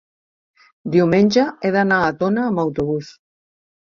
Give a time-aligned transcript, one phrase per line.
[0.95, 3.11] diumenge he d'anar a Tona amb autobús.